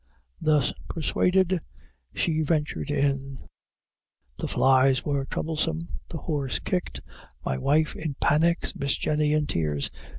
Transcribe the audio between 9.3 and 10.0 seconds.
in tears.